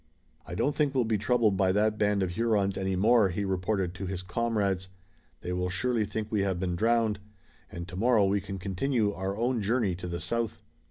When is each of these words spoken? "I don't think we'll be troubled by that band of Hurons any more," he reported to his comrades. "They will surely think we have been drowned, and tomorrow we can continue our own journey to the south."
"I 0.47 0.55
don't 0.55 0.73
think 0.75 0.95
we'll 0.95 1.03
be 1.05 1.19
troubled 1.19 1.55
by 1.57 1.71
that 1.73 1.99
band 1.99 2.23
of 2.23 2.31
Hurons 2.31 2.75
any 2.75 2.95
more," 2.95 3.29
he 3.29 3.45
reported 3.45 3.93
to 3.93 4.07
his 4.07 4.23
comrades. 4.23 4.87
"They 5.41 5.53
will 5.53 5.69
surely 5.69 6.05
think 6.05 6.31
we 6.31 6.41
have 6.41 6.59
been 6.59 6.75
drowned, 6.75 7.19
and 7.71 7.87
tomorrow 7.87 8.25
we 8.25 8.41
can 8.41 8.57
continue 8.57 9.13
our 9.13 9.37
own 9.37 9.61
journey 9.61 9.93
to 9.97 10.07
the 10.07 10.19
south." 10.19 10.59